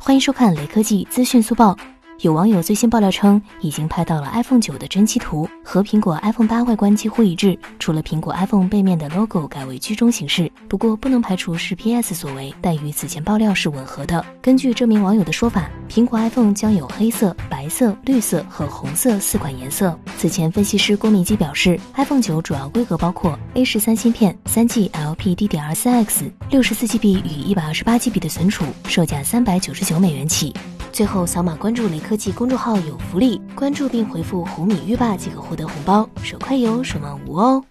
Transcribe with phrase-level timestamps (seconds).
[0.00, 1.76] 欢迎收看雷科技资讯速报。
[2.20, 10.50] 有网友最新爆料称，已经拍到了 iPhone 九的真机图，和苹果 iPhone 八外观几乎一致，除了苹果 iPhone 背面的 logo 改为居中形式。
[10.68, 14.24] 不过，不能排除是 PS 所为，但与此前爆料是吻合的。
[14.40, 17.36] 根据这名网友的说法，苹果 iPhone 将有黑色、
[17.68, 19.98] 色、绿色和红色四款颜色。
[20.16, 30.54] 此前，分析师郭明基表示，iPhone 九主要规格包括 A 十三芯片、三 G LPDDR4X、六十四 GB 与一百二十八 GB 的存储，售价三百九十九美元起。
[30.90, 37.62] 最后扫码关注雷科技公众号有福利，关注并回复“红米浴霸”即可获得红包，手快有，手慢无哦。